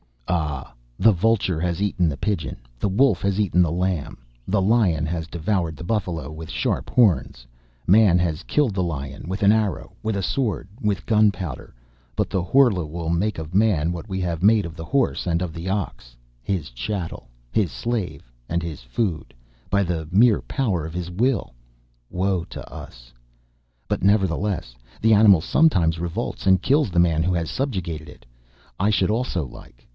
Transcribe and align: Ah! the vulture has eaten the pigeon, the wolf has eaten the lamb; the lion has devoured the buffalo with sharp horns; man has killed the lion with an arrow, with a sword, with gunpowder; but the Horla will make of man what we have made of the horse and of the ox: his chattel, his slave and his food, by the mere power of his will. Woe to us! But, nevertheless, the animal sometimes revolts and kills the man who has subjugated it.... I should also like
Ah! 0.27 0.73
the 0.97 1.11
vulture 1.11 1.59
has 1.59 1.81
eaten 1.81 2.07
the 2.07 2.17
pigeon, 2.17 2.57
the 2.79 2.87
wolf 2.89 3.21
has 3.21 3.39
eaten 3.39 3.61
the 3.61 3.71
lamb; 3.71 4.17
the 4.47 4.61
lion 4.61 5.05
has 5.05 5.27
devoured 5.27 5.75
the 5.75 5.83
buffalo 5.83 6.31
with 6.31 6.49
sharp 6.49 6.89
horns; 6.89 7.45
man 7.85 8.17
has 8.17 8.41
killed 8.43 8.73
the 8.73 8.81
lion 8.81 9.27
with 9.27 9.43
an 9.43 9.51
arrow, 9.51 9.91
with 10.01 10.15
a 10.15 10.23
sword, 10.23 10.67
with 10.81 11.05
gunpowder; 11.05 11.75
but 12.15 12.29
the 12.29 12.41
Horla 12.41 12.85
will 12.87 13.09
make 13.09 13.37
of 13.37 13.53
man 13.53 13.91
what 13.91 14.07
we 14.07 14.21
have 14.21 14.41
made 14.41 14.65
of 14.65 14.75
the 14.75 14.85
horse 14.85 15.27
and 15.27 15.41
of 15.41 15.53
the 15.53 15.69
ox: 15.69 16.15
his 16.41 16.71
chattel, 16.71 17.29
his 17.51 17.71
slave 17.71 18.31
and 18.49 18.63
his 18.63 18.81
food, 18.81 19.35
by 19.69 19.83
the 19.83 20.07
mere 20.11 20.41
power 20.41 20.85
of 20.85 20.93
his 20.93 21.11
will. 21.11 21.53
Woe 22.09 22.43
to 22.45 22.67
us! 22.73 23.13
But, 23.87 24.01
nevertheless, 24.01 24.75
the 25.01 25.13
animal 25.13 25.41
sometimes 25.41 25.99
revolts 25.99 26.47
and 26.47 26.61
kills 26.61 26.89
the 26.89 26.99
man 26.99 27.21
who 27.21 27.33
has 27.33 27.51
subjugated 27.51 28.07
it.... 28.09 28.25
I 28.79 28.89
should 28.89 29.11
also 29.11 29.45
like 29.45 29.85